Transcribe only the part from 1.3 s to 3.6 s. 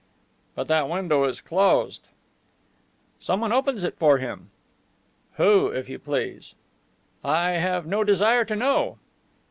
closed." "Someone